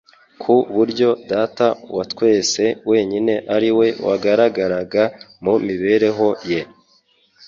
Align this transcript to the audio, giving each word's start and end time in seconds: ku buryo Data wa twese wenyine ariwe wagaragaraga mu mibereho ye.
ku 0.41 0.55
buryo 0.75 1.09
Data 1.31 1.67
wa 1.95 2.03
twese 2.11 2.63
wenyine 2.89 3.33
ariwe 3.55 3.87
wagaragaraga 4.05 5.03
mu 5.43 5.53
mibereho 5.67 6.27
ye. 6.49 6.61